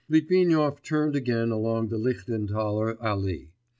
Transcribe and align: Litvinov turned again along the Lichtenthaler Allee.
Litvinov 0.09 0.81
turned 0.81 1.15
again 1.15 1.51
along 1.51 1.89
the 1.89 1.97
Lichtenthaler 1.99 2.97
Allee. 2.99 3.51